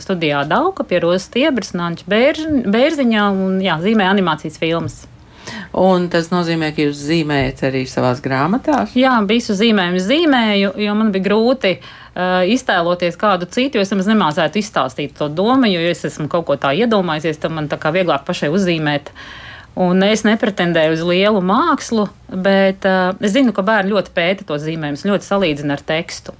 studijā 0.02 0.42
Dauka 0.50 0.82
pie 0.86 0.98
Rozes 1.04 1.28
Tiebras 1.30 1.70
un 1.76 1.84
Anča 1.86 2.06
Bērziņā 2.10 3.26
un 3.30 3.60
jā, 3.62 3.76
zīmē 3.82 4.08
animācijas 4.10 4.58
filmas. 4.58 5.04
Un 5.80 6.08
tas 6.10 6.30
nozīmē, 6.32 6.72
ka 6.74 6.82
jūs 6.82 6.98
zīmējat 7.06 7.62
arī 7.68 7.84
savās 7.88 8.18
grāmatās? 8.24 8.94
Jā, 8.98 9.14
visu 9.28 9.54
zīmējumu 9.54 10.02
zīmēju, 10.02 10.72
jo 10.82 10.94
man 10.98 11.12
bija 11.14 11.28
grūti 11.28 11.76
uh, 11.78 12.40
iztēloties 12.50 13.18
kādu 13.20 13.46
citu, 13.50 13.78
jo 13.78 13.84
es 13.84 13.92
nemaz 13.94 14.10
nemācētu 14.10 14.58
izstāstīt 14.58 15.14
to 15.18 15.30
domu, 15.30 15.70
jo 15.70 15.84
es 15.92 16.02
esmu 16.08 16.26
kaut 16.32 16.48
ko 16.48 16.58
tā 16.60 16.74
iedomājies, 16.74 17.38
tad 17.38 17.54
man 17.54 17.70
tā 17.70 17.78
kā 17.80 17.94
vieglāk 17.94 18.26
pašai 18.26 18.50
uzzīmēt. 18.50 19.14
Un 19.80 20.02
es 20.02 20.26
nepretendēju 20.26 20.96
uz 20.96 21.02
lielu 21.06 21.40
mākslu, 21.46 22.08
bet 22.34 22.86
uh, 22.90 23.14
es 23.22 23.36
zinu, 23.36 23.54
ka 23.54 23.62
bērni 23.66 23.94
ļoti 23.94 24.14
pēta 24.16 24.48
to 24.48 24.58
zīmējumus, 24.58 25.06
ļoti 25.06 25.30
salīdzina 25.30 25.78
ar 25.78 25.86
tekstu. 25.86 26.34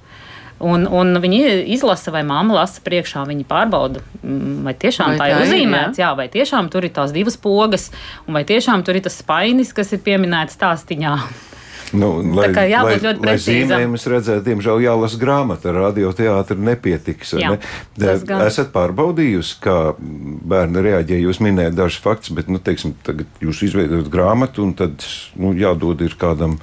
Un, 0.61 0.85
un 0.85 1.17
viņi 1.23 1.41
izlasa, 1.73 2.13
vai 2.13 2.21
māma 2.27 2.59
lasa 2.59 2.83
priekšā, 2.85 3.23
viņi 3.29 3.47
pārbauda, 3.49 4.03
mm, 4.21 4.59
vai 4.67 4.75
tiešām 4.77 5.15
vai 5.15 5.17
tā, 5.17 5.23
tā 5.23 5.29
ir 5.31 5.45
uzzīmēts, 5.47 6.01
jā. 6.01 6.11
jā, 6.11 6.17
vai 6.19 6.27
tiešām 6.33 6.69
tur 6.73 6.85
ir 6.85 6.93
tās 6.97 7.15
divas 7.17 7.39
pogas, 7.41 7.89
un 8.27 8.37
vai 8.37 8.45
tiešām 8.49 8.85
tur 8.85 9.01
ir 9.01 9.07
tas 9.07 9.17
spainis, 9.23 9.73
kas 9.77 9.95
ir 9.97 10.05
pieminēts 10.05 10.61
stāstīņā. 10.61 11.15
Nu, 11.97 12.11
lai, 12.37 12.49
tā 12.51 12.55
kā 12.55 12.65
jābūt 12.71 12.93
lai, 12.93 13.03
ļoti 13.07 13.23
precīzam. 13.25 13.55
Lai 13.55 13.67
zīmējumus 13.75 14.07
redzētu, 14.13 14.45
diemžēl 14.47 14.83
jālasa 14.85 15.19
grāmata, 15.21 15.73
radioteātri 15.75 16.59
nepietiks. 16.69 17.35
Jā, 17.41 17.55
ne? 17.57 18.15
Esat 18.47 18.71
pārbaudījusi, 18.75 19.57
kā 19.65 19.77
bērni 19.99 20.85
reaģē. 20.87 21.19
Jūs 21.25 21.43
minējat 21.43 21.79
dažus 21.79 22.01
faktus, 22.05 22.35
bet, 22.37 22.51
nu, 22.53 22.63
teiksim, 22.63 22.95
tagad 23.07 23.43
jūs 23.43 23.65
izveidojat 23.67 24.11
grāmatu, 24.13 24.65
un 24.69 24.77
tad 24.79 25.03
nu, 25.41 25.53
jādod 25.59 26.05
ir 26.07 26.15
kādam 26.21 26.59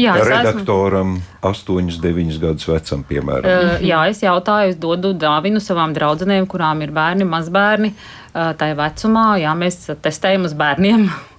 jā, 0.00 0.16
redaktoram. 0.24 1.18
Esmu... 1.20 1.30
8, 1.44 2.00
9 2.00 2.38
gadus 2.40 2.68
vecam, 2.70 3.04
piemēram. 3.04 3.44
Uh, 3.44 3.84
jā, 3.84 4.00
es 4.08 4.22
jautāju, 4.24 4.72
es 4.72 4.80
dodu 4.80 5.12
dāvinu 5.12 5.60
savām 5.60 5.92
draudzenēm, 5.96 6.48
kurām 6.48 6.80
ir 6.86 6.94
bērni, 6.94 7.28
mazbērni. 7.28 7.92
Uh, 8.34 8.54
tā 8.58 8.72
ir 8.72 8.78
vecumā, 8.80 9.26
jā, 9.42 9.52
mēs 9.58 9.82
testējam 10.02 10.48
uz 10.48 10.56
bērniem. 10.58 11.04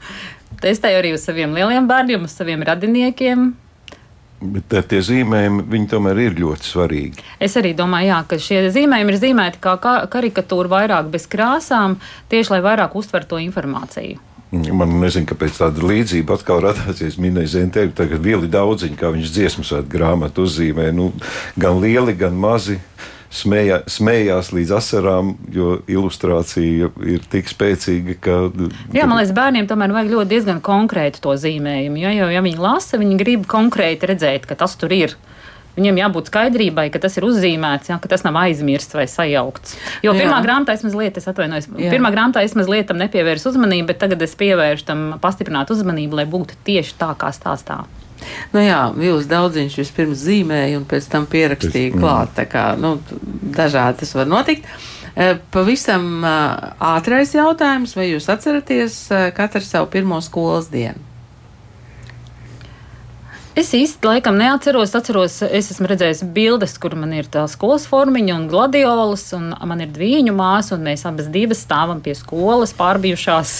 Testēju 0.61 1.01
arī 1.01 1.13
uz 1.15 1.25
saviem 1.27 1.53
lieliem 1.55 1.87
bērniem, 1.89 2.25
uz 2.27 2.35
saviem 2.35 2.63
radiniekiem. 2.65 3.53
Bet 4.45 4.75
tie 4.91 4.99
zīmējumi 5.01 5.85
tomēr 5.89 6.19
ir 6.25 6.37
ļoti 6.37 6.67
svarīgi. 6.67 7.23
Es 7.41 7.55
arī 7.57 7.71
domāju, 7.77 8.11
jā, 8.11 8.19
ka 8.29 8.39
šie 8.41 8.61
zīmējumi 8.75 9.13
ir 9.13 9.19
zīmēti 9.21 9.61
kā 9.63 9.77
karikatūra, 10.11 10.71
vairāk 10.75 11.09
bez 11.13 11.25
krāsām, 11.31 11.97
tieši 12.29 12.57
lai 12.57 12.61
vairāk 12.65 12.97
uztvertu 12.99 13.35
to 13.35 13.41
informāciju. 13.45 14.19
Man 14.51 14.93
nezinu, 15.01 15.27
kāpēc 15.27 15.57
tāda 15.57 15.83
līdzība 15.83 16.37
atkal 16.37 16.61
radāsies. 16.63 17.17
Minēja 17.19 17.55
Zentēvi, 17.57 17.95
tagad 17.97 18.21
vieli 18.23 18.47
daudziņi, 18.51 18.99
kā 18.99 19.09
viņš 19.15 19.33
dziesmu 19.35 19.65
svētku 19.67 19.91
grāmatu 19.95 20.45
uzzīmē, 20.45 20.91
nu, 20.95 21.09
gan 21.59 21.81
lieli, 21.81 22.13
gan 22.19 22.37
mazi 22.39 22.77
smējā, 23.33 23.81
smējās 23.89 24.51
līdz 24.55 24.73
asarām, 24.77 25.35
jo 25.53 25.79
ilustrācija 25.91 26.89
ir 27.05 27.29
tik 27.31 27.49
spēcīga, 27.51 28.17
ka. 28.21 28.39
Jā, 28.95 29.07
man 29.07 29.19
liekas, 29.19 29.35
bērniem 29.37 29.69
tomēr 29.69 29.93
vajag 29.95 30.11
ļoti 30.13 30.31
diezgan 30.33 30.61
konkrēti 30.65 31.23
to 31.23 31.35
zīmējumu. 31.39 32.01
Jo, 32.03 32.13
jo 32.19 32.29
ja 32.33 32.43
viņi 32.45 32.61
lasa, 32.61 32.99
viņi 33.01 33.19
grib 33.21 33.47
konkrēti 33.51 34.11
redzēt, 34.11 34.47
ka 34.49 34.57
tas 34.59 34.77
tur 34.79 34.93
ir. 34.95 35.17
Viņiem 35.75 35.97
jābūt 35.99 36.29
skaidrībai, 36.31 36.85
ka 36.87 37.01
tas 37.03 37.17
ir 37.19 37.25
uzzīmēts, 37.27 37.89
ja, 37.91 37.97
ka 37.99 38.07
tas 38.07 38.23
nav 38.23 38.37
aizmirsts 38.45 38.95
vai 38.95 39.09
sajaukts. 39.11 39.75
Jo 40.05 40.13
pirmā 40.15 40.37
jā. 40.39 40.45
grāmatā 40.45 40.77
es 40.77 40.85
mazliet, 40.87 41.19
es 41.19 41.27
atvainojos, 41.27 41.67
jā. 41.67 41.91
pirmā 41.91 42.13
grāmatā 42.15 42.45
es 42.47 42.55
mazliet 42.55 42.87
tam 42.87 43.01
nepievērsu 43.01 43.51
uzmanību, 43.51 43.89
bet 43.91 43.99
tagad 44.05 44.23
es 44.23 44.37
pievēršu 44.39 44.87
tam 44.87 45.03
pastiprināt 45.19 45.75
uzmanību, 45.75 46.21
lai 46.21 46.27
būtu 46.31 46.55
tieši 46.63 46.95
tā, 47.01 47.11
kā 47.19 47.33
stāstā. 47.35 47.81
Nu 48.53 48.63
jā, 48.63 48.81
Vils 48.95 49.27
Daudziņš 49.29 49.77
vispirms 49.81 50.21
zīmēja 50.23 50.79
un 50.79 50.85
pēc 50.89 51.09
tam 51.11 51.27
pierakstīja 51.29 51.95
klāt. 51.97 52.35
Tā 52.37 52.45
kā 52.49 52.67
nu, 52.79 52.95
dažādi 53.55 54.03
tas 54.03 54.13
var 54.17 54.29
notikt. 54.31 54.69
Eh, 55.15 55.37
Pavisam 55.51 56.23
eh, 56.27 56.71
ātrais 56.83 57.31
jautājums, 57.35 57.95
vai 57.95 58.09
jūs 58.09 58.27
atceraties 58.31 58.97
eh, 59.15 59.29
katru 59.35 59.63
savu 59.63 59.87
pirmo 59.91 60.19
skolas 60.23 60.67
dienu? 60.71 60.99
Es 63.55 63.69
īsti 63.71 64.03
laikam 64.03 64.35
neatceros. 64.35 64.91
Atceros, 64.99 65.37
es 65.47 65.69
esmu 65.71 65.87
redzējis 65.87 66.25
bildes, 66.35 66.73
kur 66.75 66.97
man 66.99 67.13
ir 67.15 67.29
tā 67.31 67.45
skolas 67.47 67.85
formiņa 67.87 68.35
un 68.35 68.49
gladiolas, 68.51 69.29
un 69.37 69.53
man 69.55 69.85
ir 69.85 69.93
dviņu 69.95 70.35
māsa, 70.35 70.75
un 70.75 70.83
mēs 70.83 71.05
abas 71.07 71.31
divas 71.31 71.63
stāvam 71.63 72.03
pie 72.03 72.17
skolas, 72.19 72.75
pārbijušās. 72.75 73.55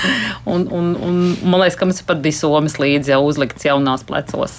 un, 0.52 0.66
un, 0.70 0.92
un 0.96 1.22
man 1.42 1.62
liekas, 1.62 1.78
ka 1.78 1.88
mums 1.88 2.02
pat 2.08 2.22
bija 2.24 2.40
somas 2.42 2.78
līdzi 2.82 3.14
jau 3.14 3.22
uzlikts 3.28 3.66
jaunās 3.68 4.04
plecos. 4.08 4.54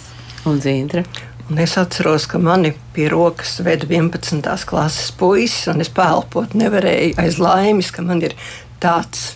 Un 0.50 0.60
zīntra. 0.64 1.06
Un 1.52 1.60
es 1.60 1.76
atceros, 1.80 2.26
ka 2.32 2.40
mani 2.40 2.72
pie 2.96 3.10
rokas 3.12 3.58
veda 3.64 3.88
11. 3.90 4.44
klases 4.68 5.12
puisis, 5.20 5.68
un 5.72 5.84
es 5.84 5.92
pelpot 5.92 6.56
nevarēju 6.56 7.18
aiz 7.20 7.40
laimes, 7.42 7.92
ka 7.92 8.06
man 8.06 8.24
ir 8.24 8.36
tāds 8.84 9.34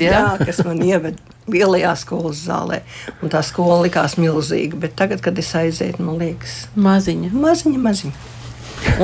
jā. 0.00 0.10
jā, 0.10 0.24
kas 0.40 0.62
man 0.66 0.80
ieved 0.82 1.20
lielajā 1.50 1.92
skolas 2.00 2.40
zālē. 2.46 2.80
Un 3.22 3.32
tā 3.32 3.42
skola 3.44 3.82
likās 3.84 4.16
milzīga, 4.20 4.78
bet 4.80 4.96
tagad, 4.98 5.22
kad 5.24 5.38
es 5.38 5.52
aizēju, 5.58 6.00
man 6.02 6.18
liekas, 6.22 6.64
Maziņa. 6.74 7.30
maziņa, 7.36 7.82
maziņa. 7.84 8.32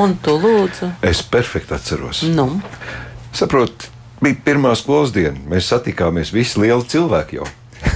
Un 0.00 0.16
tu 0.22 0.34
lūdzu. 0.40 0.90
Es 1.06 1.22
perfekti 1.22 1.76
atceros. 1.76 2.24
Nu, 2.26 2.48
Saprotu, 3.36 3.86
bija 4.20 4.36
pirmā 4.44 4.74
skolas 4.78 5.14
diena. 5.14 5.38
Mēs 5.50 5.70
satikāmies 5.72 6.32
visi 6.34 6.60
lieli 6.62 6.86
cilvēki 6.90 7.40
jau. 7.40 7.48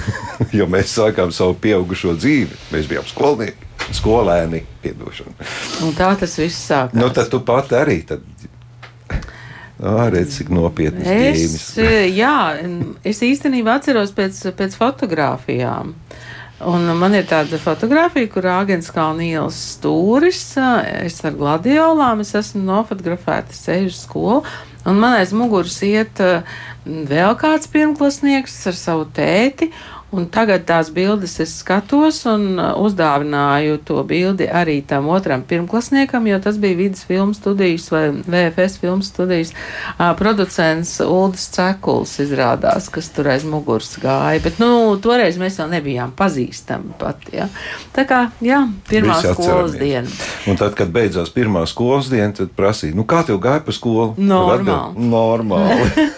jo 0.58 0.66
mēs 0.70 0.94
sākām 0.96 1.32
savu 1.34 1.56
pieaugušo 1.60 2.16
dzīvi. 2.18 2.60
Mēs 2.72 2.88
bijām 2.90 3.06
skolnieki, 3.08 3.70
skolēni, 3.94 4.64
un 5.84 5.96
tā 5.96 6.14
tas 6.20 6.38
viss 6.40 6.68
sākās. 6.70 6.96
Nu, 6.98 7.10
tad 7.14 7.30
tu 7.32 7.42
pati 7.44 7.78
arī. 7.78 8.00
Tad... 8.08 8.24
Redz, 9.84 10.38
cik 10.38 10.52
nopietnas 10.54 11.04
ģēmis. 11.04 11.54
Es, 11.58 11.64
eh, 11.82 12.06
jā, 12.14 12.54
es 13.04 13.20
īstenībā 13.26 13.74
atceros 13.80 14.14
pēc, 14.16 14.38
pēc 14.56 14.76
fotografijām. 14.78 15.92
Un 16.62 16.86
man 17.00 17.16
ir 17.18 17.24
tāda 17.26 17.58
fotografija, 17.58 18.28
kur 18.30 18.46
Āgens 18.46 18.86
Kalna 18.94 19.24
ielas 19.26 19.56
stūris, 19.74 20.54
es 21.02 21.16
ar 21.26 21.34
gladiolām, 21.34 22.22
es 22.22 22.30
esmu 22.38 22.62
nofotografēta, 22.68 23.56
uz 23.82 23.98
skolu, 24.04 24.44
un 24.86 25.00
man 25.02 25.16
aiz 25.18 25.32
muguras 25.34 25.80
iet 25.82 26.22
vēl 26.86 27.34
kāds 27.40 27.66
pirmklasnieks 27.72 28.54
ar 28.70 28.78
savu 28.78 29.08
tēti, 29.16 29.72
un 30.14 30.26
tagad 30.30 30.64
tās 30.68 30.90
bildes 30.94 31.38
es 31.42 31.52
skatos 31.60 32.20
un 32.30 32.58
eh, 32.58 32.70
uzdāvināju 32.80 33.78
to 33.86 34.02
bildi 34.06 34.46
arī 34.46 34.78
tam 34.86 35.08
otram 35.12 35.42
pirmklasniekam, 35.46 36.26
jo 36.30 36.38
tas 36.44 36.58
bija 36.60 36.78
vidas 36.78 37.04
filmu 37.08 37.34
studijas 37.34 37.90
vai 37.92 38.04
VFS 38.12 38.78
filmu 38.82 39.04
studijas 39.06 39.52
ā, 39.98 40.12
producents 40.18 40.96
Uldis 41.04 41.48
Cekuls 41.54 42.16
izrādās, 42.24 42.88
kas 42.92 43.10
tur 43.14 43.30
aiz 43.32 43.46
muguras 43.48 43.94
gāja, 44.02 44.42
bet, 44.44 44.60
nu, 44.62 44.94
toreiz 45.02 45.38
mēs 45.40 45.58
vēl 45.60 45.72
nebijām 45.76 46.14
pazīstami 46.16 46.94
pat, 47.00 47.28
ja. 47.34 47.48
Tā 47.94 48.06
kā, 48.08 48.24
jā, 48.44 48.64
pirmā 48.90 49.18
Visi 49.20 49.34
skolas 49.34 49.76
diena. 49.78 50.10
Un 50.50 50.58
tad, 50.60 50.76
kad 50.78 50.90
beidzās 50.94 51.32
pirmā 51.34 51.64
skolas 51.70 52.10
diena, 52.12 52.32
tad 52.36 52.54
prasīja, 52.56 52.96
nu, 52.96 53.06
kā 53.08 53.24
tev 53.26 53.40
gāja 53.42 53.64
pa 53.66 53.74
skolu? 53.74 54.14
Normāli. 54.18 54.74
Atbild, 54.74 55.12
Normāli. 55.12 56.08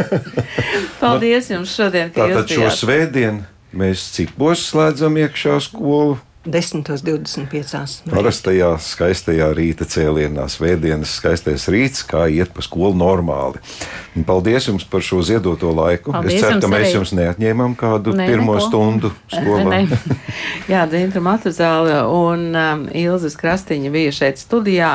Paldies 1.02 1.52
jums 1.52 1.75
šodien, 1.76 2.12
ka 2.14 2.26
jūs 2.26 2.40
Tātad 2.40 2.55
šo 2.57 2.64
bijāt. 2.64 2.81
svētdienu 2.81 3.55
mēs 3.75 4.06
cikos 4.14 4.68
slēdzam 4.70 5.18
iekšā 5.25 5.58
skolu. 5.70 6.18
10.25. 6.46 8.06
Parastajā 8.06 8.68
skaistajā 8.78 9.49
rīta 9.56 9.82
cēlienā, 9.90 10.44
svētdienas 10.50 11.16
skaistais 11.18 11.64
rīts, 11.73 12.04
kā 12.06 12.28
iet 12.30 12.52
pa 12.54 12.62
skolu 12.62 12.94
normāli. 12.94 13.58
Un 14.14 14.23
paldies 14.28 14.68
jums 14.70 14.87
par 14.87 15.02
šo 15.02 15.18
ziedoto 15.26 15.73
laiku. 15.75 16.14
Paldies 16.14 16.38
es 16.38 16.44
ceru, 16.44 16.61
ka 16.62 16.70
mēs 16.70 16.87
arī. 16.87 16.92
jums 17.00 17.12
neatņēmām 17.18 17.75
kādu 17.80 18.14
Nē, 18.16 18.28
pirmo 18.30 18.54
neko. 18.54 18.68
stundu 18.68 19.11
skolā. 19.35 19.80
Jā, 20.70 20.85
Dīna 20.90 21.23
Matuzāle 21.26 21.99
un 22.14 22.46
um, 22.54 22.87
Ilzas 22.94 23.35
Krastiņa 23.40 23.90
bija 23.94 24.14
šeit 24.14 24.38
studijā. 24.40 24.94